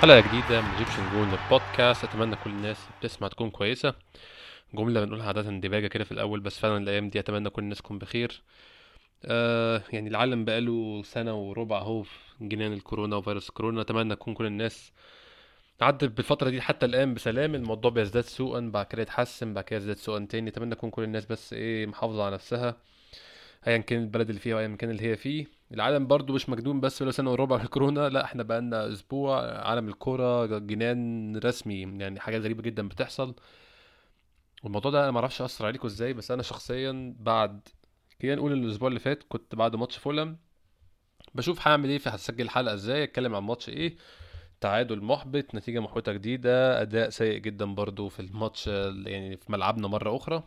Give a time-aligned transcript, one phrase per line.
[0.00, 3.94] حلقة جديدة من Egyptian Gooner البودكاست أتمنى كل الناس بتسمع تكون كويسة.
[4.74, 7.98] جملة بنقولها عادة ديباجة كده في الأول بس فعلا الأيام دي أتمنى كل الناس تكون
[7.98, 8.42] بخير.
[9.24, 12.04] آه يعني العالم بقاله سنة وربع أهو
[12.40, 13.80] جنان الكورونا وفيروس كورونا.
[13.80, 14.92] أتمنى تكون كل الناس
[15.80, 17.54] عدت بالفترة دي حتى الآن بسلام.
[17.54, 20.50] الموضوع بيزداد سوءا بعد كده يتحسن بعد كده يزداد سوءا تاني.
[20.50, 22.76] أتمنى تكون كل الناس بس إيه محافظة على نفسها.
[23.66, 25.46] ايا كان البلد اللي فيها وايا كان اللي هي فيه.
[25.74, 30.58] العالم برضو مش مجنون بس ولا سنة وربع الكورونا لا إحنا بقالنا أسبوع عالم الكورة
[30.58, 33.34] جنان رسمي يعني حاجات غريبة جدا بتحصل.
[34.62, 37.68] والموضوع ده أنا معرفش أثر عليكم إزاي بس أنا شخصيا بعد
[38.22, 40.36] خلينا نقول الأسبوع اللي فات كنت بعد ماتش فولم.
[41.34, 43.96] بشوف هعمل إيه في هسجل حلقة إزاي أتكلم عن ماتش إيه.
[44.60, 50.16] تعادل محبط نتيجة محبطة جديدة أداء سيء جدا برضو في الماتش يعني في ملعبنا مرة
[50.16, 50.42] أخرى.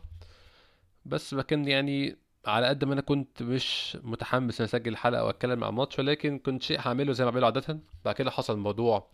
[1.06, 5.70] بس لكن يعني على قد ما أنا كنت مش متحمس ان أسجل حلقة وأتكلم عن
[5.70, 7.80] الماتش ولكن كنت شيء هعمله زي ما بعمله عادة.
[8.04, 9.10] بعد كده حصل موضوع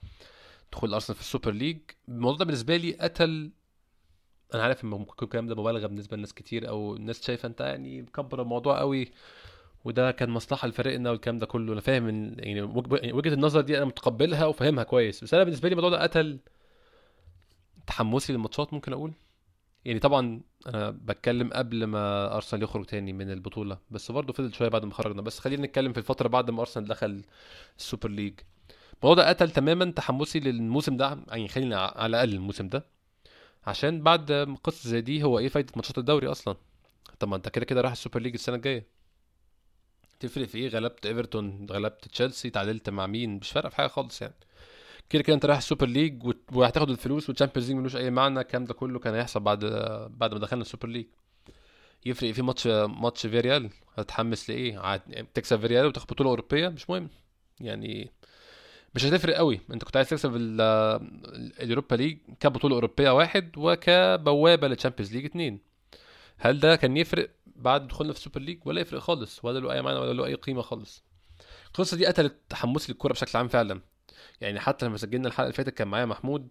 [0.73, 1.79] دخول أرسنال في السوبر ليج.
[2.09, 3.51] الموضوع ده بالنسبة لي قتل
[4.55, 8.03] أنا عارف إن ممكن الكلام ده مبالغة بالنسبة لناس كتير أو الناس شايفة أنت يعني
[8.03, 9.11] مكبر الموضوع قوي
[9.85, 11.73] وده كان مصلحة لفريقنا والكلام ده كله.
[11.73, 12.63] أنا فاهم إن يعني
[13.13, 16.39] وجهة النظر دي أنا متقبلها وفاهمها كويس بس أنا بالنسبة لي الموضوع ده قتل
[17.87, 19.13] تحمسي للماتشات ممكن أقول؟
[19.85, 24.69] يعني طبعا أنا بتكلم قبل ما أرسنال يخرج تاني من البطولة بس برضه فضل شوية
[24.69, 25.23] بعد ما خرجنا.
[25.23, 27.23] بس خلينا نتكلم في الفترة بعد ما أرسنال دخل
[27.79, 28.41] السوبر ليج.
[29.03, 32.87] الموضوع ده قتل تماما تحمسي للموسم ده يعني خلينا على الأقل الموسم ده
[33.67, 36.57] عشان بعد قصة زي دي هو إيه فايدة ماتشات الدوري أصلا؟
[37.19, 38.87] طب ما أنت كده كده رايح السوبر ليج السنة الجاية.
[40.21, 44.23] تفرق في إيه؟ غلبت إيفرتون غلبت تشيلسي تعادلت مع مين؟ مش فارقة في حاجة خالص
[44.23, 44.35] يعني.
[45.11, 48.75] كده كده انت رايح السوبر ليج وهتاخد الفلوس والتشامبيونز ليج ملوش أي معنى الكلام ده
[48.75, 49.65] كله كان هيحصل بعد
[50.11, 51.07] بعد ما دخلنا السوبر ليج.
[52.07, 54.97] يفرق في ماتش ماتش فيريال هتحمس لإيه؟
[55.35, 57.09] تكسب فيريال وتاخد بطولة أوروبية؟ مش مهم.
[57.61, 58.11] يعني
[58.95, 59.61] مش هتفرق قوي.
[59.73, 60.37] انت كنت عايز تكسب
[61.61, 65.61] اليوروبا ليج كبطولة أوروبية واحد وكبوابة للتشامبيونز ليج اتنين.
[66.39, 69.45] هل ده كان يفرق بعد دخولنا في السوبر ليج؟ ولا يفرق خالص.
[69.45, 71.05] ولا له أي معنى ولا له أي قيمة خالص.
[71.67, 73.81] القصة دي قتلت تحمسي للكورة بشكل عام فعلا.
[74.41, 76.49] يعني حتى لما سجلنا الحلقة اللي فاتت كان معايا محمود.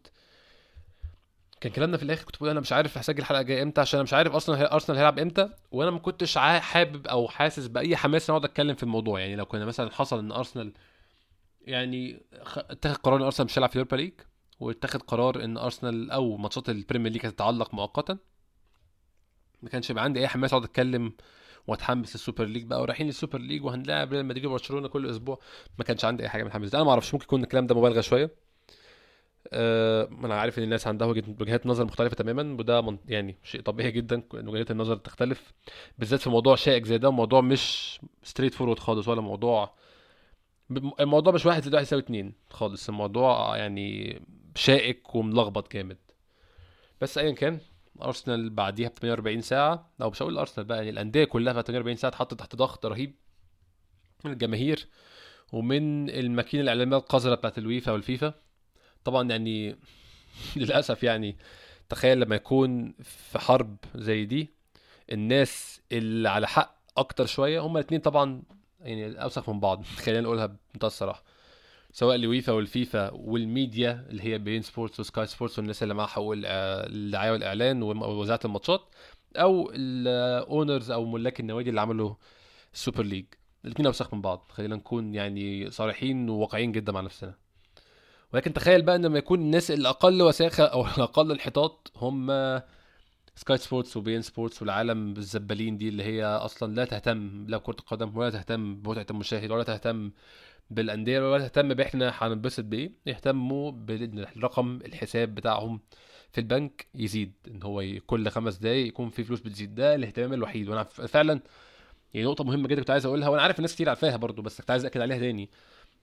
[1.61, 4.03] كان كلامنا في الآخر كنت بقول أنا مش عارف هسجل الحلقة الجاية إمتى عشان أنا
[4.03, 8.35] مش عارف أصلا ارسنال هيلعب إمتى وأنا ما كنتش حابب أو حاسس بأي حماس إن
[8.35, 9.19] أقعد أتكلم في الموضوع.
[9.19, 10.73] يعني لو كنا مثلا حصل إن أرسنال
[11.61, 12.21] يعني
[12.57, 14.13] اتخذ قرار إن أرسنال مش هيلعب في اليوروبا ليج
[14.59, 18.17] واتخذ قرار إن أرسنال أو ماتشات البريمير ليج هتتعلق مؤقتا
[19.61, 21.13] ما كانش يبقى عندي أي حماس أقعد أتكلم
[21.67, 25.39] واتحمس للسوبر ليج بقى ورايحين للسوبر ليج وهنلاعب ريال مدريد وبرشلونة كل أسبوع.
[25.77, 28.01] ما كانش عندي أي حاجة من الحماس أنا ما أعرفش ممكن يكون الكلام ده مبالغة
[28.01, 28.31] شوية.
[29.53, 34.23] أه أنا عارف إن الناس عندها وجهات نظر مختلفة تماما وده يعني شيء طبيعي جدا
[34.33, 35.53] إن وجهات النظر تختلف.
[35.97, 39.73] بالذات في موضوع شائك زي ده موضوع مش straightforward خالص ولا موضوع
[40.99, 42.89] الموضوع مش واحد زائد واحد يساوي اتنين خالص.
[42.89, 44.21] الموضوع يعني
[44.55, 45.97] شائك وملخبط جامد.
[47.01, 47.59] بس ايا كان
[48.01, 49.89] أرسنال بعديها ب 48 ساعة.
[50.01, 53.15] أو مش هقول أرسنال بقى يعني الأندية كلها في 48 ساعة اتحطت تحت ضغط رهيب
[54.25, 54.87] من الجماهير
[55.53, 58.33] ومن الماكينة الإعلامية القذرة بتاعت الويفا والفيفا.
[59.03, 59.75] طبعا يعني
[60.55, 61.37] للأسف يعني
[61.89, 64.49] تخيل لما يكون في حرب زي دي
[65.11, 68.43] الناس اللي على حق أكتر شوية هما الاثنين طبعا
[68.81, 69.83] يعني أوسخ من بعض.
[70.05, 71.23] خلينا نقولها بمنتهى الصراحة.
[71.91, 77.31] سواء الويفا والفيفا والميديا اللي هي بين سبورتس وسكاي سبورتس والناس اللي معاها حقوق الدعاية
[77.31, 78.81] والإعلان ووزارة الماتشات
[79.35, 82.15] أو ال owners أو ملاك النوادي اللي عملوا
[82.73, 83.25] السوبر ليج.
[83.65, 84.47] الاثنين أوسخ من بعض.
[84.49, 87.33] خلينا نكون يعني صريحين وواقعيين جدا مع نفسنا.
[88.33, 92.31] ولكن تخيل بقى إن لما يكون الناس الأقل وساخة أو الأقل انحطاط هم
[93.35, 98.17] سكاي سبورتس وبين سبورتس والعالم الزبالين دي اللي هي أصلا لا تهتم لا كرة القدم
[98.17, 100.11] ولا تهتم بمتعة المشاهد ولا تهتم
[100.69, 105.81] بالأندية ولا تهتم بإحنا هننبسط بإيه يهتموا بالرقم الحساب بتاعهم
[106.31, 109.75] في البنك يزيد إن هو كل خمس دقايق يكون في فلوس بتزيد.
[109.75, 110.69] ده الاهتمام الوحيد.
[110.69, 111.41] وأنا فعلا
[112.13, 114.71] يعني نقطة مهمة جدا كنت عايز أقولها وأنا عارف الناس كتير عارفاها برضو بس كنت
[114.71, 115.49] عايز أكد عليها تاني.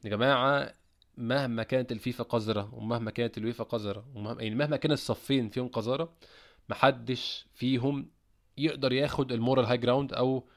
[0.04, 0.72] يا جماعة
[1.16, 6.12] مهما كانت الفيفا قذرة ومهما كانت الويفا قذرة ومهما يعني مهما كان الصفين فيهم قذاره
[6.68, 8.10] محدش فيهم
[8.58, 10.48] يقدر ياخد ال moral high ground أو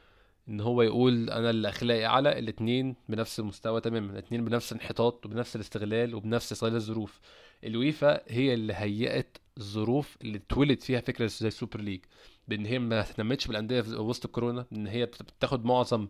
[0.50, 5.56] إن هو يقول أنا اللي أخلاقي أعلى الاثنين بنفس المستوى تماما الاثنين بنفس الانحطاط وبنفس
[5.56, 7.19] الاستغلال وبنفس استغلال الظروف.
[7.63, 12.00] الويفا هي اللي هيئت الظروف اللي اتولد فيها فكرة زي السوبر ليج
[12.48, 16.07] بإن هي ما اهتمتش بالأندية في وسط الكورونا إن هي بتاخد معظم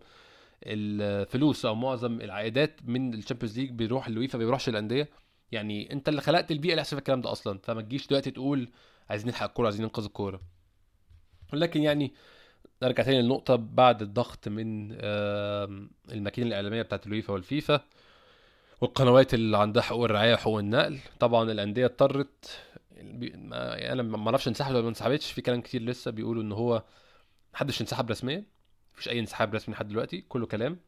[0.63, 5.09] الفلوس أو معظم العائدات من الشامبيونز ليج بيروح للويفا ما بيروحش الأندية.
[5.51, 8.69] يعني أنت اللي خلقت البيئة اللي يحصل الكلام ده أصلا فما تجيش دلوقتي تقول
[9.09, 10.41] عايزين نلحق الكورة عايزين ننقذ الكورة.
[11.53, 12.13] ولكن يعني
[12.83, 14.91] نرجع تاني للنقطة بعد الضغط من
[16.11, 17.81] الماكينة الإعلامية بتاعت الويفا والفيفا
[18.81, 20.99] والقنوات اللي عندها حقوق الرعاية وحقوق النقل.
[21.19, 22.61] طبعا الأندية اضطرت
[22.97, 26.83] أنا ما أعرفش انسحبت ولا ما انسحبتش في كلام كتير لسه بيقولوا إن هو
[27.53, 28.43] محدش انسحب رسميا
[28.93, 30.79] مفيش أي انسحاب رسمي لحد دلوقتي كله كلام.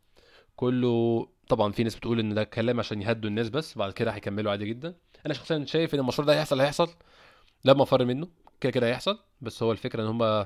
[0.55, 4.51] كله طبعا في ناس بتقول إن ده كلام عشان يهدوا الناس بس بعد كده هيكملوا
[4.51, 4.95] عادي جدا.
[5.25, 6.89] أنا شخصيا شايف إن المشروع ده هيحصل هيحصل
[7.63, 8.27] لا مفر منه
[8.61, 10.45] كده كده هيحصل بس هو الفكرة إن هم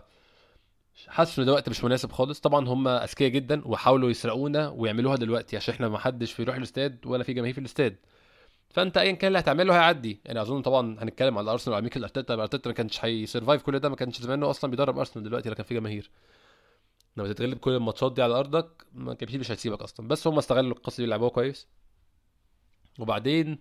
[1.07, 2.39] حاسس إن ده وقت مش مناسب خالص.
[2.39, 7.23] طبعا هم أذكياء جدا وحاولوا يسرقونا ويعملوها دلوقتي عشان إحنا ما حدش بيروح الاستاد ولا
[7.23, 7.95] في جماهير في الاستاد.
[8.69, 10.19] فأنت ايا كان اللي هتعمله هيعدي.
[10.25, 12.33] يعني أظن طبعا هنتكلم على أرسنال وعلى ميكل أرتيتا.
[12.33, 15.55] أرتيتا ما كانش ه survive كل ده ما كانش زمانه أصلا بيدرب أرسنال دلوقتي لو
[15.55, 16.11] كان في جماهير.
[17.17, 20.07] لما تتغلب كل الماتشات دي على أرضك ما كانش مش هيسيبك أصلا.
[20.07, 21.67] بس هم استغلوا القصة دي لعبوها كويس.
[22.99, 23.59] وبعدين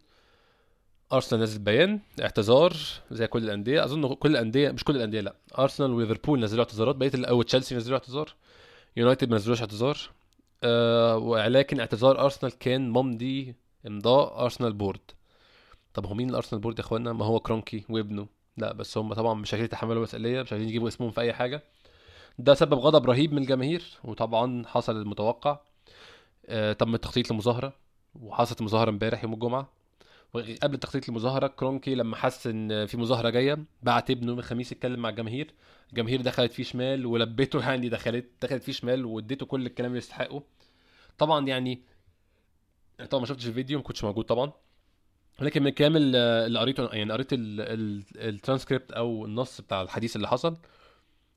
[1.14, 2.76] أرسنال نزل بيان اعتذار
[3.10, 3.84] زي كل الأندية.
[3.84, 5.34] أظن كل الأندية مش كل الأندية لا.
[5.58, 8.34] أرسنال وليفربول نزلوا اعتذارات بقية أو تشيلسي نزلوا اعتذار.
[8.96, 9.98] يونايتد ما نزلوش اعتذار.
[10.64, 13.54] آه ولكن اعتذار أرسنال كان ممضي
[13.86, 15.00] امضاء أرسنال board.
[15.94, 18.26] طب هو مين الأرسنال board يا إخوانا؟ ما هو كرونكي وابنه.
[18.56, 21.62] لا بس هم طبعا مش عايزين يتحملوا مسؤولية مش عايزين يجيبوا اسمهم في أي حاجة.
[22.38, 25.58] ده سبب غضب رهيب من الجماهير وطبعا حصل المتوقع.
[26.46, 27.72] آه تم التخطيط لمظاهرة
[28.20, 29.68] وحصلت مظاهرة امبارح يوم الجمعة.
[30.34, 35.00] وقبل تخطيط المظاهرة كرونكي لما حس إن في مظاهرة جاية بعت ابنه من الخميس يتكلم
[35.00, 35.54] مع الجماهير.
[35.90, 40.42] الجماهير دخلت فيه شمال ولبخته يعني دخلت دخلت فيه شمال واديته كل الكلام اللي يستحقه.
[41.18, 41.82] طبعا يعني
[43.10, 44.52] طبعا ما شفتش الفيديو ما كنتش موجود طبعا.
[45.40, 50.28] ولكن من الكلام اللي قريته يعني قريت ال- ال- الترانسكريبت أو النص بتاع الحديث اللي
[50.28, 50.56] حصل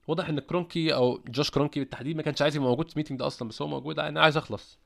[0.07, 3.19] واضح إن كرونكي أو جوش كرونكي بالتحديد ما كانش عايز يبقى موجود في ال meeting
[3.19, 4.79] ده أصلا بس هو موجود أنا عايز أخلص.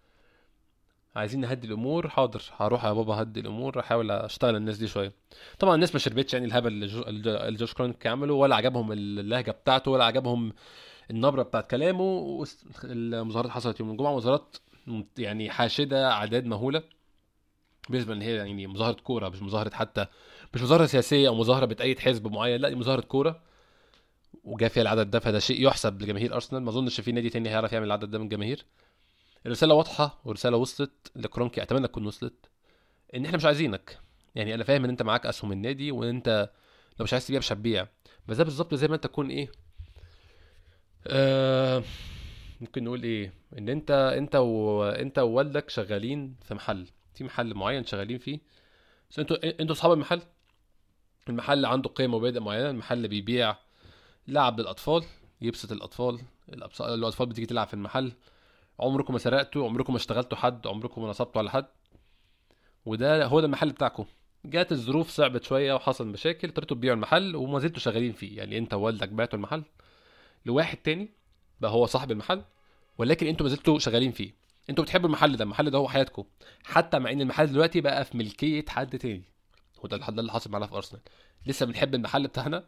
[1.15, 2.09] عايزين نهدي الأمور.
[2.09, 5.13] حاضر هروح يا بابا هدي الأمور أحاول أشتغل الناس دي شوية.
[5.59, 9.51] طبعا الناس ما شربتش يعني الهبل اللي جو- اللي جوش كرونكي عمله ولا عجبهم اللهجة
[9.51, 10.53] بتاعته ولا عجبهم
[11.11, 12.43] النبرة بتاعت كلامه.
[12.83, 14.57] المظاهرات حصلت يوم الجمعة مظاهرات
[15.17, 16.83] يعني حاشدة أعداد مهولة.
[17.89, 20.05] بالنسبة إن هي يعني مظاهرة كورة مش مظاهرة حتى
[20.53, 23.41] مش مظاهرة سياسية أو مظاهرة بتأيد حزب معين لا دي مظاهرة كورة.
[24.43, 26.61] وجا فيها العدد ده فده شيء يحسب لجماهير أرسنال.
[26.63, 28.65] ما أظنش في نادي تاني هيعرف يعمل العدد ده من الجماهير
[29.45, 32.49] الرسالة واضحة ورساله وصلت لكرونكي أتمنى تكون وصلت.
[33.15, 33.99] إن إحنا مش عايزينك.
[34.35, 36.51] يعني أنا فاهم إن أنت معاك أسهم النادي وإن أنت
[36.99, 37.88] لو مش عايز تبيع مش هتبيع.
[38.27, 39.51] بس ده بالظبط زي ما أنت تكون إيه
[41.07, 41.83] آه
[42.61, 46.88] ممكن نقول إيه إن أنت أنت وانت ووالدك شغالين في محل.
[47.13, 48.39] في محل معين شغالين فيه.
[49.11, 50.21] بس أنتوا أنتوا أصحاب المحل؟
[51.29, 52.69] المحل عنده قيم ومبادئ معينة.
[52.69, 53.55] المحل بيبيع
[54.27, 55.03] لعب للأطفال
[55.41, 56.19] يبسط الأطفال.
[56.81, 58.11] الأطفال بتيجي تلعب في المحل.
[58.79, 61.65] عمركم ما سرقتوا عمركم ما اشتغلتوا حد عمركم ما نصبتوا على حد.
[62.85, 64.06] وده هو ده المحل بتاعكم.
[64.45, 68.38] جات الظروف صعبت شوية وحصل مشاكل اضطريتوا تبيعوا المحل وما زلتوا شغالين فيه.
[68.38, 69.63] يعني انت ووالدك بعتوا المحل
[70.45, 71.09] لواحد تاني
[71.62, 72.41] بقى هو صاحب المحل
[72.97, 74.33] ولكن أنتوا ما زلتوا شغالين فيه.
[74.69, 76.24] أنتوا بتحبوا المحل ده المحل ده هو حياتكم.
[76.63, 79.24] حتى مع ان المحل دلوقتي بقى في ملكية حد تاني.
[79.79, 81.01] هو ده الحد اللي حاصل معانا في ارسنال
[81.45, 82.63] لسه بنحب المحل بتاعنا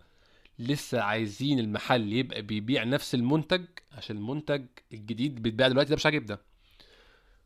[0.59, 6.27] لسه عايزين المحل يبقى بيبيع نفس المنتج عشان المنتج الجديد بيتباع دلوقتي ده مش عاجبنا
[6.27, 6.41] ده.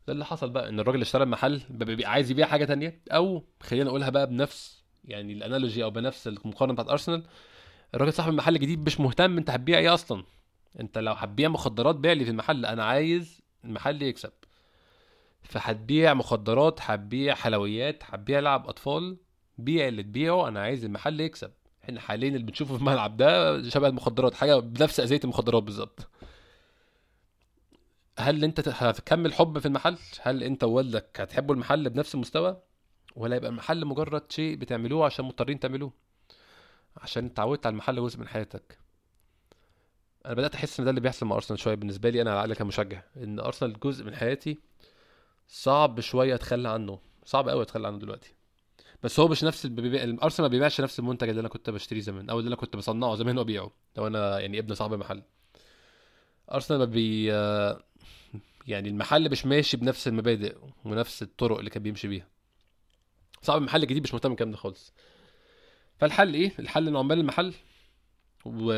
[0.08, 3.84] اللي حصل بقى إن الراجل اشترى المحل بقى بيبقى عايز يبيع حاجة تانية أو خلينا
[3.84, 7.22] نقولها بقى بنفس يعني الأنالوجي أو بنفس المقارنة بتاعت أرسنال
[7.94, 10.24] الراجل صاحب المحل الجديد مش مهتم أنت هتبيع إيه أصلا.
[10.80, 14.32] أنت لو هتبيع مخدرات بيع لي في المحل أنا عايز المحل يكسب.
[15.42, 19.16] فهتبيع مخدرات هتبيع حلويات هتبيع لعب أطفال
[19.58, 21.50] بيع اللي تبيعه أنا عايز المحل يكسب.
[21.88, 26.08] إحنا حاليا اللي بنشوفه في الملعب ده شبه المخدرات حاجة بنفس أذية المخدرات بالظبط.
[28.18, 32.62] هل أنت هتكمل حب في المحل؟ هل أنت ووالدك هتحبوا المحل بنفس المستوى؟
[33.16, 35.92] ولا يبقى المحل مجرد شيء بتعملوه عشان مضطرين تعملوه؟
[36.96, 38.78] عشان اتعودت على المحل جزء من حياتك.
[40.26, 42.58] أنا بدأت أحس إن ده اللي بيحصل مع أرسنال شوية بالنسبة لي أنا على الأقل
[42.58, 44.58] كمشجع إن أرسنال جزء من حياتي
[45.48, 48.34] صعب شوية أتخلى عنه صعب قوي أتخلى عنه دلوقتي.
[49.02, 52.30] بس هو مش نفس البيبيع أرسنال ما بيبيعش نفس المنتج اللي أنا كنت بشتريه زمان
[52.30, 55.22] أو اللي أنا كنت بصنعه زمان وأبيعه لو أنا يعني ابن صاحب المحل.
[56.52, 57.26] أرسنال ما بي
[58.66, 62.28] يعني المحل مش ماشي بنفس المبادئ ونفس الطرق اللي كان بيمشي بيها.
[63.42, 64.92] صاحب المحل الجديد مش مهتم بالكلام ده خالص.
[65.98, 67.54] فالحل إيه؟ الحل ان عمال المحل
[68.44, 68.72] و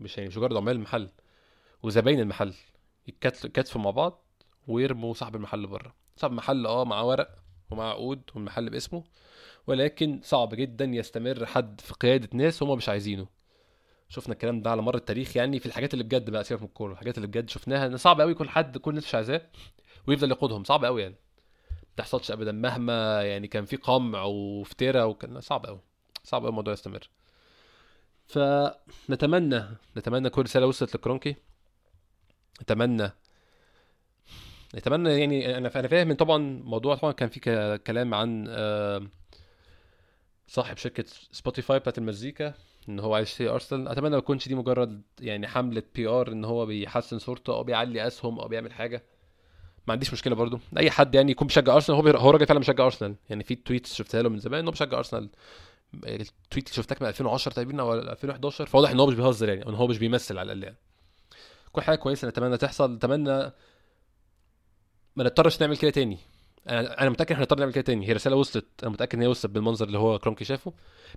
[0.00, 1.08] مش يعني مش مجرد عمال المحل
[1.82, 2.54] وزباين المحل.
[3.08, 4.22] يتكاتفوا مع بعض
[4.68, 5.94] ويرموا صاحب المحل بره.
[6.16, 7.41] صاحب المحل آه معاه ورق
[7.72, 9.04] ومعاه عقود والمحل باسمه
[9.66, 13.26] ولكن صعب جدا يستمر حد في قيادة ناس هم مش عايزينه.
[14.08, 16.92] شفنا الكلام ده على مر التاريخ يعني في الحاجات اللي بجد بقى سيبك من الكورة
[16.92, 19.42] الحاجات اللي بجد شفناها إن صعب قوي يكون حد كل الناس مش عايزاه
[20.08, 21.14] ويفضل يقودهم صعب قوي يعني.
[21.72, 25.80] ما تحصلش ابدا مهما يعني كان في قمع وافتراء وكان صعب قوي
[26.24, 27.08] صعب قوي الموضوع يستمر.
[28.26, 29.64] فنتمنى
[29.96, 31.36] نتمنى كل رسالة وصلت لكرونكي.
[32.62, 33.10] نتمنى
[34.74, 37.40] نتمنى يعني أنا أنا فاهم طبعا موضوع طبعا كان في
[37.86, 38.48] كلام عن
[40.46, 42.54] صاحب شركة سبوتيفاي بتاعت المزيكا
[42.88, 43.88] إن هو عايز يشتري أرسنال.
[43.88, 48.40] أتمنى ما تكونش دي مجرد يعني حملة PR إن هو بيحسن صورته أو بيعلي أسهم
[48.40, 49.02] أو بيعمل حاجة.
[49.86, 50.58] ما عنديش مشكلة برضو.
[50.78, 52.18] أي حد يعني يكون بيشجع أرسنال هو.
[52.18, 53.14] هو راجل فعلا بيشجع أرسنال.
[53.30, 55.28] يعني في tweets شفتها له من زمان إن هو بيشجع أرسنال.
[55.94, 59.68] ال tweet اللي شفتها من 2010 تقريبا أو 2011 فواضح إن هو مش بيهزر يعني
[59.68, 60.76] إن هو مش بيمثل على الأقل يعني.
[61.72, 63.52] كل حاجة كويسة نتمنى تحصل نتمنى
[65.16, 66.18] ما نضطرش نعمل كده تاني.
[66.68, 68.08] أنا أنا متأكد إحنا هنضطر نعمل كده تاني.
[68.08, 68.66] هي رسالة وصلت.
[68.82, 70.72] أنا متأكد إن هي وصلت بالمنظر اللي هو كرونكي شافه.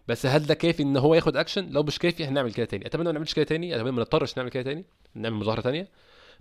[0.08, 2.86] بس هل ده كافي إن هو ياخد اكشن لو مش كافي هنعمل كده تاني.
[2.86, 3.76] أتمنى ما نعملش كده تاني.
[3.76, 4.86] أتمنى ما نضطرش نعمل كده تاني.
[5.16, 5.88] نعمل مظاهرة تانية.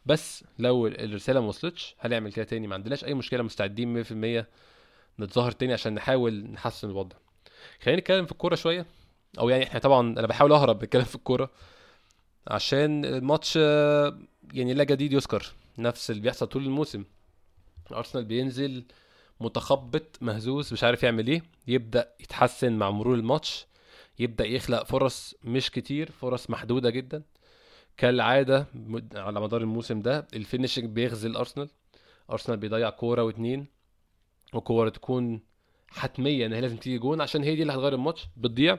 [0.07, 2.67] بس لو الرسالة ما وصلتش هنعمل كده تاني.
[2.67, 3.43] ما عندناش أي مشكلة.
[3.43, 4.47] مستعدين 100%
[5.21, 7.17] نتظاهر تاني عشان نحاول نحسن الوضع.
[7.83, 8.87] خلينا نتكلم في الكورة شوية.
[9.39, 11.51] أو يعني إحنا طبعا أنا بحاول أهرب بالكلام في الكورة.
[12.49, 13.57] عشان الماتش
[14.53, 17.05] يعني لا جديد يذكر نفس اللي بيحصل طول الموسم.
[17.93, 18.85] ارسنال بينزل
[19.41, 21.43] متخبط مهزوز مش عارف يعمل إيه.
[21.67, 23.67] يبدأ يتحسن مع مرور الماتش.
[24.19, 27.23] يبدأ يخلق فرص مش كتير فرص محدودة جدا.
[27.97, 28.67] كالعادة
[29.15, 31.69] على مدار الموسم ده الفينشنج بيغزل ارسنال
[32.31, 33.67] أرسنال بيضيع كورة واتنين
[34.55, 35.41] وكورة تكون
[35.89, 38.79] حتمية ان هي لازم تيجي جون عشان هي دي اللي هتغير الماتش بتضيع.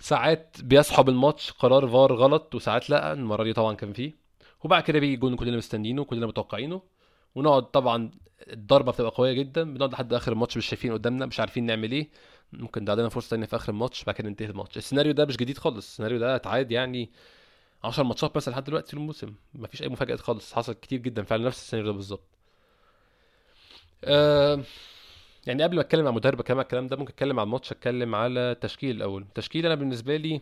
[0.00, 4.12] ساعات بيسحب الماتش قرار فار غلط وساعات لأ المرة دي طبعا كان فيه.
[4.64, 6.82] وبعد كده بيجي جون كلنا مستنيينه كلنا متوقعينه.
[7.36, 8.10] ونقعد طبعا
[8.52, 12.08] الضربة بتبقى قوية جدا بنقعد لحد آخر الماتش مش شايفين قدامنا مش عارفين نعمل إيه.
[12.52, 14.76] ممكن ده عندنا فرصة تانية في آخر الماتش بعد كده ينتهي الماتش.
[14.76, 17.10] السيناريو ده مش جديد خالص السيناريو ده اتعاد يعني
[17.84, 19.34] 10 ماتشات بس لحد دلوقتي في الموسم.
[19.54, 22.28] مفيش أي مفاجآت خالص حصل كتير جدا فعلا نفس السيناريو ده بالظبط.
[24.04, 24.62] أه
[25.46, 28.40] يعني قبل ما أتكلم عن مدرب كمان الكلام ده ممكن أتكلم عن الماتش أتكلم على
[28.40, 29.22] التشكيل الأول.
[29.22, 30.40] التشكيل أنا بالنسبة لي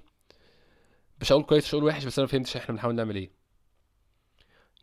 [1.21, 3.31] مش هقول كويس مش هقول وحش بس أنا ما فهمتش إحنا بنحاول نعمل إيه.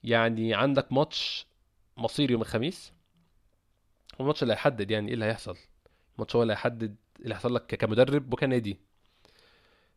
[0.04, 1.48] يعني عندك ماتش
[1.98, 2.94] مصير يوم الخميس
[4.16, 5.58] هو الماتش اللي هيحدد يعني إيه اللي هيحصل.
[6.16, 8.80] الماتش هو اللي هيحدد اللي هيحصل لك كمدرب وكنادي.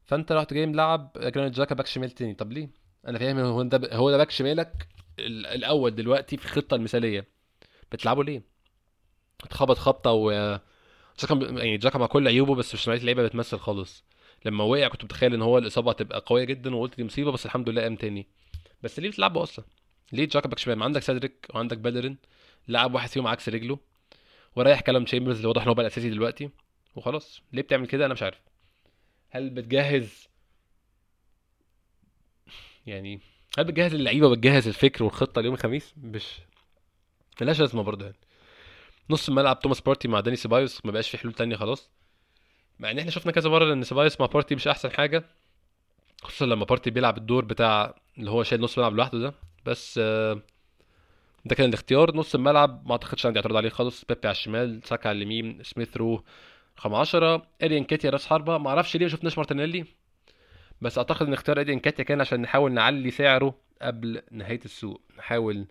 [0.04, 2.34] فأنت رحت جاي ملعب جرانيت جاكا back شمال تاني.
[2.34, 2.70] طب ليه؟
[3.08, 7.26] أنا فاهم هو ده هو ده back شمالك ال- الأول دلوقتي في الخطة المثالية.
[7.92, 8.42] بتلعبه ليه؟
[9.44, 10.30] اتخبط خبطة و
[11.20, 14.04] جاكا يعني جاكا مع كل عيوبه بس مش نوعيه اللعيبه بتمثل خالص.
[14.44, 17.68] لما وقع كنت متخيل إن هو الإصابة هتبقى قوية جدا وقلت دي مصيبة بس الحمد
[17.68, 18.26] لله قام تاني.
[18.82, 19.64] بس ليه بتلعبه أصلا؟
[20.12, 22.16] ليه جاكا back شمال؟ ما عندك سيدريك وعندك بيليرين
[22.68, 23.78] لعب واحد فيهم عكس رجله
[24.56, 26.50] وريح كالوم تشامبرز اللي واضح إن هو بقى الأساسي دلوقتي
[26.96, 27.42] وخلاص.
[27.52, 28.40] ليه بتعمل كده؟ أنا مش عارف.
[29.30, 30.28] هل بتجهز؟
[32.86, 33.20] يعني
[33.58, 36.24] هل بتجهز اللعيبة وبتجهز الفكر والخطة ليوم الخميس؟ مش.
[37.40, 38.16] ملهاش لازمة برضه يعني.
[39.10, 41.90] نص الملعب توماس بارتي مع داني سيبايوس ما بقاش في حلول تانية خلاص.
[42.78, 45.24] مع إن إحنا شفنا كذا مرة إن سيبايوس مع بارتي مش أحسن حاجة
[46.22, 49.34] خصوصا لما بارتي بيلعب الدور بتاع اللي هو شايل نص الملعب لوحده ده.
[49.66, 50.42] بس آه،
[51.44, 52.16] ده كان الاختيار.
[52.16, 54.04] نص الملعب ما أعتقدش عندي اعتراض عليه خالص.
[54.04, 56.24] بيبي على الشمال ساكا على اليمين سميث رو
[56.78, 58.58] رقم 10 إدي نكيتيا راس حربة.
[58.58, 59.84] ما أعرفش ليه ما شفناش مارتينيلي
[60.80, 65.00] بس أعتقد إن اختيار إدي نكيتيا كان عشان نحاول نعلي سعره قبل نهاية السوق.
[65.18, 65.66] نحاول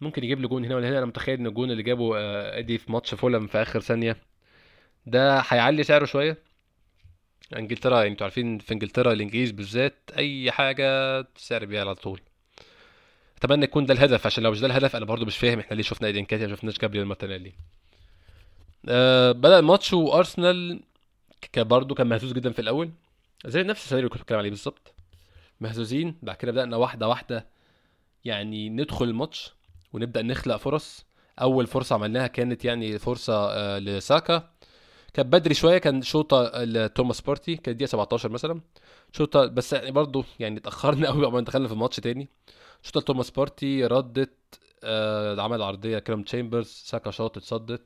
[0.00, 0.98] ممكن يجيب له جون هنا ولا هنا.
[0.98, 4.16] أنا متخيل إن الجون اللي جابه آه، إدي في ماتش فولم في آخر ثانية
[5.06, 6.38] ده هيعلي سعره شوية.
[7.56, 12.20] إنجلترا يعني أنتوا عارفين في إنجلترا الإنجليز بالذات أي حاجة السعر بيعلى على طول.
[13.42, 15.82] أتمنى يكون ده الهدف عشان لو مش ده الهدف أنا برضو مش فاهم إحنا ليه
[15.82, 17.52] شفنا إدي نكيتيا ما شفناش جابريل مارتينيلي.
[18.88, 20.80] آه بدأ الماتش وأرسنال
[21.52, 22.90] ك- برضو كان مهزوز جدا في الأول.
[23.46, 24.94] زي نفس السيناريو اللي كنت بتكلم عليه بالظبط.
[25.60, 27.46] مهزوزين بعد كده بدأنا واحدة واحدة
[28.24, 29.52] يعني ندخل الماتش
[29.92, 31.04] ونبدأ نخلق فرص.
[31.40, 34.50] أول فرصة عملناها كانت يعني فرصة آه لساكا.
[35.14, 38.60] كانت بدري شوية كان شوطة لتوماس بارتي كانت دقيقة 17 مثلا.
[39.12, 42.28] شوطة بس يعني برضو يعني اتأخرنا قوي قبل ما دخلنا في الماتش تاني.
[42.82, 44.34] شوطة لتوماس بارتي ردت
[44.84, 47.82] آه عمل عرضيه كالم تشامبرز ساكا شاط اتصدت.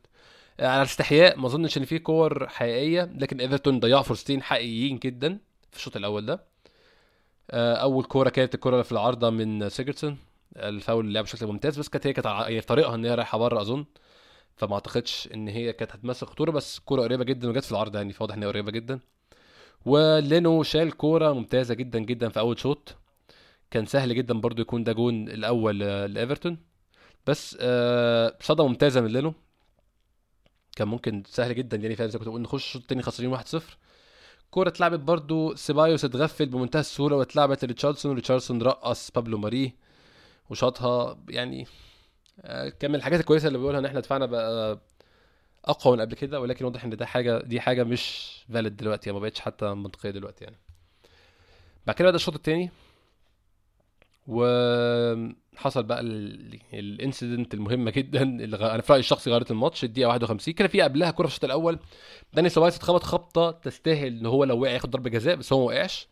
[0.60, 5.38] آه على استحياء ما أظنش إن في كور حقيقية لكن إيفرتون ضيعوا فرصتين حقيقيين جدا
[5.72, 6.44] في الشوط الأول ده.
[7.50, 10.16] آه أول كورة كانت الكورة في العارضة من سيجوردسون
[10.56, 13.38] الفاول اللي لعب بشكل ممتاز بس كانت هي كانت يعني في طريقها إن هي رايحة
[13.38, 13.84] بره أظن.
[14.56, 18.12] فما اعتقدش ان هي كانت هتمثل خطورة بس كورة قريبة جدا وجت في العارضه يعني
[18.12, 19.00] فواضح إن هي قريبة جدا.
[19.86, 22.96] ولينو شال كورة ممتازة جدا جدا في أول شوط.
[23.70, 26.58] كان سهل جدا برضو يكون ده جون الأول آه، لإيفرتون.
[27.26, 29.34] بس آه، صدة ممتازة من لينو.
[30.76, 33.62] كان ممكن سهل جدا يعني فعلا زي كنت بقول نخش الشوط التاني خسرانين 1-0
[34.50, 38.10] كورة اتلعبت برضو سيبايوس اتغفل بمنتهى السهولة واتلعبت لريتشاردسون.
[38.12, 39.74] وريتشاردسون رقص بابلو ماري
[40.50, 41.66] وشاطها يعني
[42.80, 44.78] كان من الحاجات الكويسة اللي بيقولها إن إحنا دفاعنا بقى
[45.64, 49.18] أقوى من قبل كده ولكن واضح إن ده حاجة دي حاجة مش valid دلوقتي يعني
[49.20, 50.56] ما بقتش حتى منطقية دلوقتي يعني.
[51.86, 52.70] بعد كده بدا الشوط الثاني
[54.26, 56.00] وحصل بقى
[56.74, 60.80] ال incident المهمه جدا اللي أنا في رأيي الشخصي غيرت الماتش الدقيقة 51 كان في
[60.82, 61.78] قبلها كره في الشوط الأول.
[62.34, 65.64] داني سيبايوس اتخبط خبطة تستاهل إن هو لو وقع ياخد ضربة جزاء بس هو ما
[65.64, 66.08] وقعش.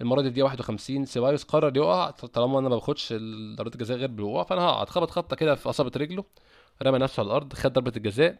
[0.00, 3.12] المرة دي الدقيقه 51 سيبايوس قرر يقع طالما أنا ما باخدش
[3.56, 6.24] ضربة الجزاء غير بالوقوع فأنا هقعد خبط خبطة كده في إصابة رجله
[6.82, 8.38] رمى نفسه على الأرض خد ضربة الجزاء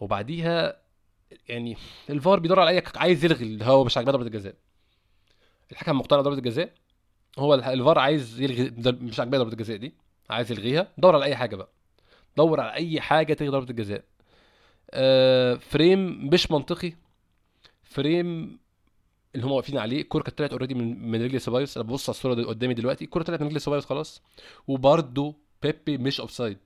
[0.00, 0.76] وبعديها
[1.48, 1.76] يعني
[2.10, 4.54] الفار بيدور على أي عايز يلغي اللي هو مش عاجباه ضربة الجزاء.
[5.72, 6.72] الحكم مقتنع ضربه الجزاء
[7.38, 9.94] هو الفار عايز يلغي مش عاجباه ضربة الجزاء دي
[10.30, 11.68] عايز يلغيها دور على أي حاجة بقى
[12.36, 14.04] دور على أي حاجة تلغي ضربة الجزاء.
[14.90, 16.92] آه frame مش منطقي
[17.82, 18.58] frame
[19.34, 22.14] اللي هم واقفين عليه الكوره كانت طلعت already من من رجل سيبايوس أنا ببص على
[22.14, 24.22] الصورة دي قدامي دلوقتي الكوره طلعت من رجل سيبايوس خلاص.
[24.68, 26.58] وبرده بيبي مش offside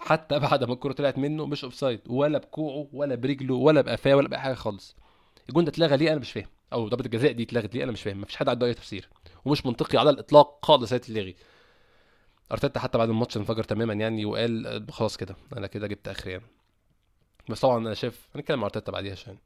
[0.00, 4.28] حتى بعد ما الكورة طلعت منه مش offside ولا بكوعه ولا برجله ولا بقفاه ولا
[4.28, 4.96] بأي حاجة خالص.
[5.48, 6.46] الجون ده اتلغى ليه؟ أنا مش فاهم.
[6.72, 8.20] أو ضربة الجزاء دي اتلغت ليه؟ أنا مش فاهم.
[8.20, 9.08] مفيش حد عنده أي تفسير.
[9.44, 11.36] ومش منطقي على الإطلاق خالص هيتلغي
[12.52, 15.36] أرتيتا حتى بعد الماتش انفجر تماما يعني وقال خلاص كده.
[15.56, 16.44] أنا كده جبت آخري يعني.
[17.48, 19.36] بس طبعا أنا شايف هنتكلم مع أرتيتا بعديها عشان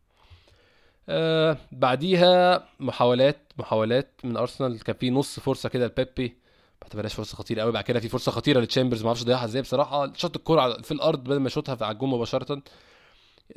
[1.09, 4.81] آه بعديها محاولات محاولات من أرسنال.
[4.83, 6.29] كان في نص فرصة كده لبيبي.
[6.29, 9.03] ما اعتبرهاش فرصة خطيرة قوي بعد كده في فرصة خطيرة لتشامبرز.
[9.03, 10.13] ما أعرفش ضيعها إزاي بصراحة.
[10.13, 12.63] شاط الكوره في الأرض بدل ما يشوطها على الجون مباشرة.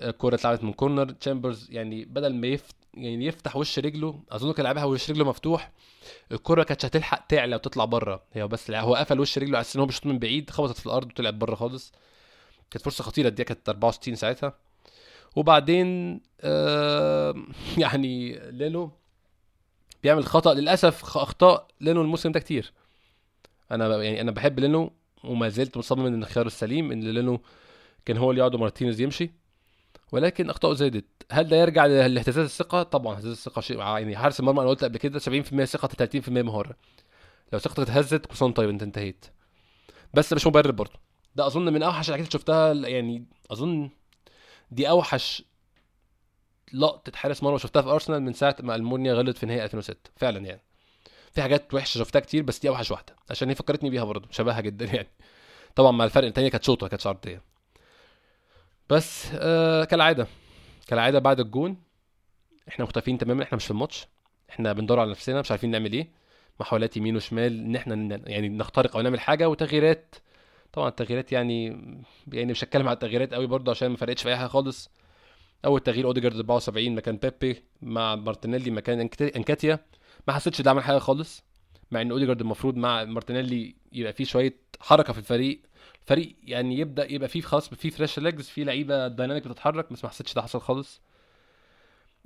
[0.02, 1.10] الكوره اتلعبت من corner.
[1.12, 5.72] تشامبرز يعني بدل ما يفت يعني يفتح وش رجله أظن كان لعبها وش رجله مفتوح.
[6.32, 8.24] الكرة كانتش هتلحق تعلى وتطلع بره.
[8.34, 11.08] هي بس هو قفل وش رجله على إن هو بيشوط من بعيد خبطت في الأرض
[11.08, 11.94] وطلعت بره خالص.
[12.72, 13.30] كانت فرصة خطيرة.
[13.30, 14.54] دي كانت 64 ساعتها.
[15.38, 17.36] وبعدين آه
[17.78, 18.92] يعني لينو
[20.04, 22.74] بيعمل خطأ للأسف أخطاء لينو الموسم ده كتير.
[23.72, 24.92] أنا يعني أنا بحب لينو
[25.24, 27.42] وما زلت مصمم إن خياره السليم إن لينو
[28.06, 29.32] كان هو اللي يقعد ومارتينيز يمشي
[30.12, 31.06] ولكن اخطاؤه زادت.
[31.32, 34.98] هل ده يرجع لاهتزاز الثقة؟ طبعا اهتزاز الثقة شيء يعني حارس المرمى أنا قلت قبل
[34.98, 36.76] كده 70% ثقة 30% مهارة.
[37.54, 39.26] لو ثقتك اتهزت سنه طيب أنت انتهيت.
[40.14, 41.00] بس مش مبرر برضه.
[41.36, 43.90] ده أظن من أوحش الحاجات اللي شفتها يعني أظن
[44.72, 45.44] دي أوحش
[46.74, 50.46] لقطة حارس مرمى شفتها في أرسنال من ساعة ما ألمونيا غلط في نهائي 2006 فعلا
[50.46, 50.62] يعني.
[51.32, 54.62] في حاجات وحشة شفتها كتير بس دي أوحش واحدة عشان هي فكرتني بيها برضه شبهها
[54.62, 55.10] جدا يعني.
[55.76, 57.42] طبعا مع الفرق الثانية كانت شوطة كانت عرضيه
[58.90, 60.28] بس آه كالعادة
[60.88, 61.78] كالعادة بعد الجون
[62.68, 64.08] إحنا مختفين تماما إحنا مش في الماتش
[64.50, 66.12] إحنا بندور على نفسنا مش عارفين نعمل إيه.
[66.60, 70.16] محاولات يمين وشمال إن إحنا يعني نخترق أو نعمل حاجة وتغييرات
[70.78, 71.66] طبعا التغييرات يعني
[72.34, 74.90] يعني مش هتكلم على التغييرات قوي برضه عشان ما فرقتش في أي حاجة خالص.
[75.66, 79.80] أول تغيير أوديجارد 74 مكان بيبي مع مارتينيلي مكان نكيتيا.
[80.28, 81.44] ما حسيتش ده عمل حاجة خالص
[81.92, 85.62] مع إن أوديجارد المفروض مع مارتينيلي يبقى فيه شوية حركة في الفريق.
[86.06, 90.10] فريق يعني يبدأ يبقى فيه خلاص فيه fresh legs فيه لعيبة dynamic بتتحرك بس ما
[90.10, 91.02] حسيتش ده حصل خالص.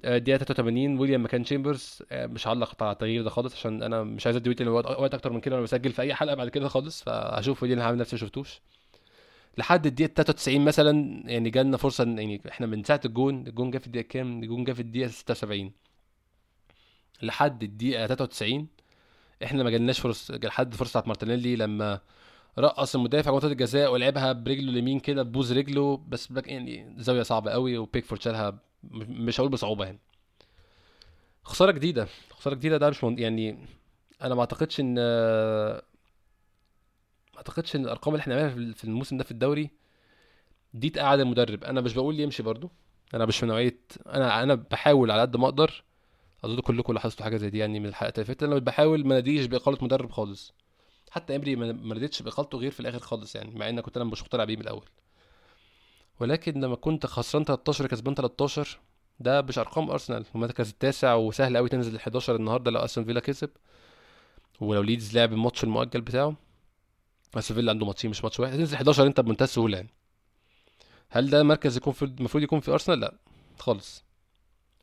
[0.05, 4.35] الدقيقه 83 ويليام مكان تشامبرز مش هعلق على التغيير ده خالص عشان أنا مش عايز
[4.35, 7.79] أدي وقت أكتر من كده وأنا بسجل في أي حلقة بعد كده خالص فهشوف ويليام
[7.79, 8.61] هعمل نفسي ما شفتوش.
[9.57, 13.87] لحد الدقيقة 93 مثلا يعني جالنا فرصة يعني إحنا من ساعة الجون الجون جه في
[13.87, 15.71] الدقيقة كام؟ الجون جه في الدقيقة 76
[17.23, 18.67] لحد الدقيقة 93
[19.43, 21.99] إحنا ما جالناش فرص لحد فرصة بتاعت مارتينيلي لما
[22.59, 27.77] رقص المدافع منطقه الجزاء ولعبها برجله اليمين كده ببوز رجله بس يعني زاوية صعبة قوي
[27.77, 29.99] وبيكفورد شالها مش هقول بصعوبة يعني.
[31.43, 32.07] خسارة جديدة.
[32.29, 33.19] خسارة جديدة ده مش من...
[33.19, 33.65] يعني
[34.21, 34.95] أنا ما أعتقدش ان
[37.33, 39.69] ما أعتقدش إن الأرقام اللي إحنا عملناها في الموسم ده في الدوري
[40.73, 41.63] دي تقعد المدرب.
[41.63, 42.71] أنا مش بقول يمشي برضو
[43.13, 45.83] أنا مش من نوعيه أنا أنا بحاول على قد ما أقدر
[46.43, 48.43] أظن كلكم لاحظتوا حاجة زي دي يعني من الحلقات اللي فاتت.
[48.43, 50.53] أنا بحاول ما ناديش بإقالة مدرب خالص.
[51.11, 54.21] حتى إمري ما ردتش بإقالته غير في الآخر خالص يعني مع إن كنت أنا مش
[54.21, 54.85] مقتنع بيه من الأول.
[56.21, 58.79] ولكن لما كنت خسران 13 كسبان 13
[59.19, 60.25] ده مش أرقام أرسنال.
[60.35, 63.49] المركز التاسع وسهل قوي تنزل ل 11 النهارده لو أستون فيلا كسب.
[64.59, 66.35] ولو ليدز لعب الماتش المؤجل بتاعه
[67.35, 68.53] أستون فيلا عنده ماتشين مش ماتش واحد.
[68.57, 69.89] تنزل 11 أنت بمنتهى السهولة يعني.
[71.09, 73.13] هل ده مركز يكون في المفروض يكون في أرسنال؟ لا
[73.59, 74.03] خالص.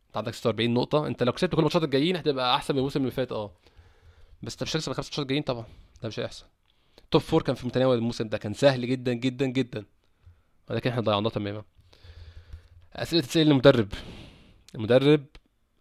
[0.07, 1.07] أنت عندك 46 نقطة.
[1.07, 3.53] أنت لو كسبت كل الماتشات الجايين هتبقى أحسن من الموسم اللي فات آه.
[4.43, 5.65] بس أنت مش هتكسب الخمس ماتشات الجايين طبعا.
[6.03, 6.45] ده مش هيحصل.
[7.11, 8.39] توب فور كان في متناول الموسم ده.
[8.39, 9.85] كان سهل جدا جدا جدا.
[10.71, 11.65] ولكن إحنا ضيعناه تماما.
[12.93, 13.93] أسئلة تسال المدرب
[14.75, 15.25] المدرب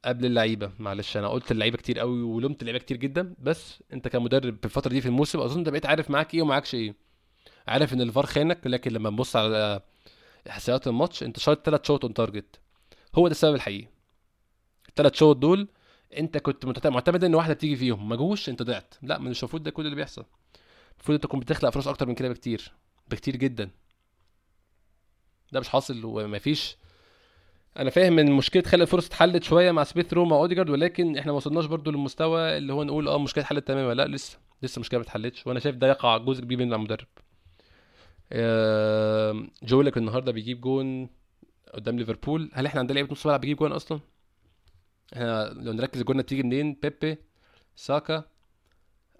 [0.05, 0.71] قبل اللعيبة.
[0.79, 4.91] معلش أنا قلت اللعيبة كتير قوي ولومت اللعيبة كتير جدا بس أنت كمدرب في الفترة
[4.91, 6.95] دي في الموسم أظن أنت بقيت عارف معاك إيه ومعاكش إيه.
[7.67, 9.81] عارف إن الفار خانك لكن لما تبص على
[10.49, 12.59] إحصائيات الماتش أنت شايط ثلاث شوط on target
[13.15, 13.87] هو ده السبب الحقيقي.
[14.89, 15.67] الثلاث شوط دول
[16.17, 18.09] أنت كنت معتمد إن واحدة بتيجي فيهم.
[18.09, 18.93] ما جوش أنت ضعت.
[19.01, 20.25] لا مش المفروض ده كل اللي بيحصل.
[20.95, 22.71] المفروض أنت تكون بتخلق فرص أكتر من كده بكتير.
[23.07, 23.69] بكتير جدا.
[25.51, 26.77] ده مش حاصل ومفيش
[27.77, 31.31] أنا فاهم إن مشكلة خلق الفرص اتحلت شوية مع سميث رو مع أوديجارد ولكن إحنا
[31.31, 34.99] ما وصلناش برضو للمستوى اللي هو نقول آه مشكلة اتحلت تماما لأ لسه لسه مشكلة
[34.99, 35.47] ما اتحلتش.
[35.47, 37.07] وأنا شايف ده يقع جزء كبير من المدرب.
[39.63, 41.09] جورجينيو النهارده بيجيب جون
[41.73, 42.51] قدام ليفربول.
[42.53, 43.99] هل إحنا عندنا لعيبة نص ملعب بيجيب جون أصلا؟
[45.13, 47.17] إحنا لو نركز الجون بتيجي منين؟ بيبي
[47.75, 48.23] ساكا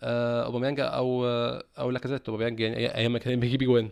[0.02, 2.30] آه، أوباميانج أو آه، أو لاكازيت.
[2.30, 3.90] أوباميانج يعني أيام ما كان بيجيب جوان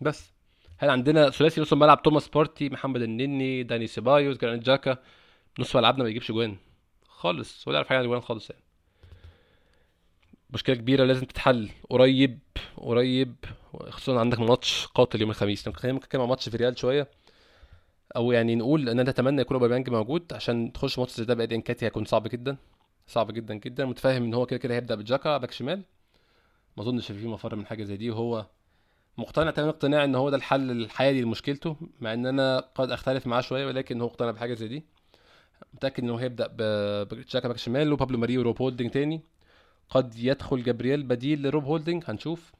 [0.00, 0.33] بس.
[0.78, 4.98] هل عندنا ثلاثي نص الملعب توماس بارتي محمد النني داني سيبايوس جرانيت جاكا؟
[5.58, 6.56] نص ملعبنا ما بيجيبش جوان
[7.08, 8.62] خالص ولا يعرف حاجة عن الجوان خالص يعني.
[10.50, 12.38] مشكلة كبيرة لازم تتحل قريب
[12.76, 13.34] قريب
[13.88, 15.68] خصوصا عندك ماتش قاتل يوم الخميس.
[15.68, 17.08] خلينا نتكلم عن ماتش فياريال شوية
[18.16, 21.54] أو يعني نقول إن أنا أتمنى يكون أوباميانج موجود عشان تخش ماتش زي ده بقى
[21.54, 22.56] إنكيتيا هيكون صعب جدا
[23.06, 23.84] صعب جدا جدا.
[23.84, 25.82] متفاهم إن هو كده كده هيبدأ بجاكا باك شمال
[26.76, 28.46] ما أظنش في مفر من حاجة زي دي وهو
[29.18, 33.40] مقتنع تمام اقتناع ان هو ده الحل الحالي لمشكلته مع ان أنا قد اختلف معاه
[33.40, 34.84] شوية ولكن هو اقتنع بحاجة زي دي.
[35.74, 39.22] متأكد إن هو هيبدأ ب- بجاكا باك شمال وبابلو ماري وروب هولدنج تاني.
[39.90, 42.52] قد يدخل جابرييل بديل لروب هولدنج هنشوف.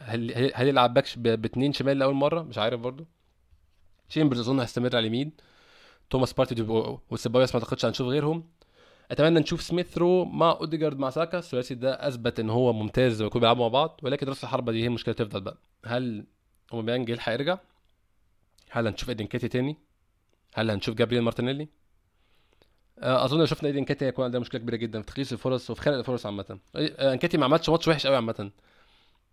[0.00, 3.06] هل هل هل يلعب باك ش- ب- باتنين شمال لأول مرة؟ مش عارف برضو
[4.08, 5.32] تشامبرز أظن هيستمر على اليمين.
[6.10, 6.62] توماس بارتي
[7.10, 8.44] وسيبايوس ما أعتقدش هنشوف غيرهم.
[9.10, 11.38] أتمنى نشوف سميث رو مع أوديجارد مع ساكا.
[11.38, 14.86] الثلاثي ده أثبت إن هو ممتاز يكونوا بيلعبوا مع بعض ولكن راس الحربة دي هي
[14.86, 15.58] المشكلة تفضل بقى.
[15.86, 16.26] هل
[16.72, 17.58] اوباميانج يلحق يرجع؟
[18.70, 19.76] هل هنشوف إيدي إنكيتيا تاني؟
[20.54, 21.68] هل هنشوف جابرييل مارتينيلي؟
[22.98, 25.80] آه، أظن لو شفنا إيدي إنكيتيا هيكون عندنا مشكلة كبيرة جدا في تقييس الفرص وفي
[25.80, 26.58] خلق الفرص عامة.
[26.76, 28.50] آه، إنكيتيا ما عملش ماتش وحش قوي عامة.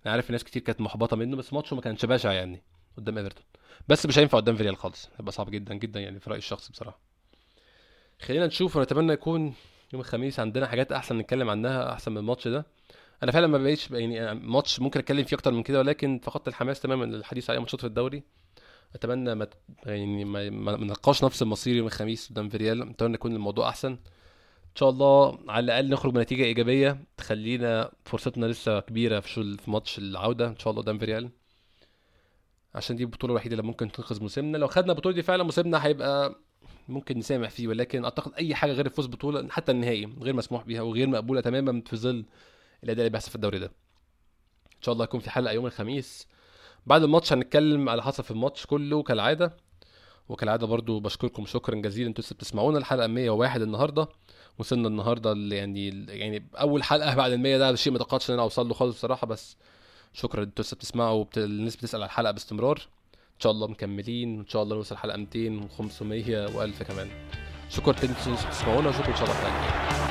[0.06, 2.62] أنا عارف ناس كتير كانت محبطة منه بس ماتشه ما كانش بشع يعني
[2.98, 3.46] قدام إيفرتون.
[3.88, 5.10] بس مش هينفع قدام فياريال خالص.
[5.20, 7.00] هيبقى صعب جدا جدا يعني في رأيي الشخصي بصراحة.
[8.22, 9.54] خلينا نشوف ونتمنى يكون
[9.94, 12.66] يوم الخميس عندنا حاجات أحسن نتكلم عنها أحسن من الماتش ده.
[13.24, 16.80] أنا فعلا ما بقيتش يعني ماتش ممكن اتكلم فيه أكتر من كده ولكن فقدت الحماس
[16.80, 18.24] تماما للحديث على ماتشات في الدوري.
[18.96, 19.48] اتمنى ما
[19.86, 22.82] يعني ما نلقاش نفس المصير يوم الخميس قدام فياريال.
[22.90, 23.92] اتمنى يكون الموضوع احسن.
[23.92, 29.98] ان شاء الله على الأقل نخرج بنتيجة إيجابية تخلينا فرصتنا لسه كبيرة في في ماتش
[29.98, 31.30] العودة إن شاء الله قدام فياريال.
[32.76, 34.58] عشان دي البطولة الوحيدة اللي ممكن تنقذ موسمنا.
[34.58, 36.36] لو خدنا البطولة دي فعلا موسمنا هيبقى
[36.88, 40.82] ممكن نسامح فيه ولكن أعتقد أي حاجة غير الفوز بطولة حتى النهائي غير مسموح بيها
[40.82, 42.26] وغير مقبولة تماما في ظل
[42.86, 43.66] الاداء اللي بيحصل في الدوري ده.
[44.66, 46.28] إن شاء الله يكون في حلقة يوم الخميس.
[46.86, 49.58] بعد الماتش هنتكلم على حصل في الماتش كله كالعادة.
[50.30, 52.08] وكالعادة برضو بشكركم شكرا جزيلا.
[52.10, 54.08] أنتوا لسه بتسمعونا الحلقة 101 النهارده.
[54.58, 58.44] وصلنا النهارده يعني يعني أول حلقة بعد ال 100 ده شيء ما توقعتش إن أنا
[58.44, 59.28] أوصل له خالص بصراحة.
[59.28, 59.58] بس
[60.14, 61.38] شكرا أنتوا لسه بتسمعوا وبت...
[61.38, 62.78] الناس بتسأل على الحلقة باستمرار.
[63.14, 64.40] إن شاء الله مكملين.
[64.40, 67.10] ان شاء الله نوصل حلقة 200 و500 و1000 كمان.
[67.70, 68.90] شكرا أنتوا بتسمعونا.
[68.90, 70.05] وشكرا إن شاء الله الحلقة